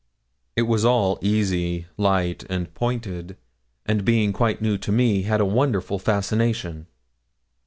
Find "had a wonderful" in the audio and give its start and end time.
5.21-5.99